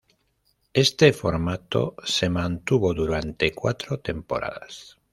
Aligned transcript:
Este 0.73 1.13
formato 1.13 1.93
se 2.03 2.27
mantuvo 2.27 2.91
durante 2.95 3.53
cuatro 3.53 3.99
temporadas. 3.99 4.97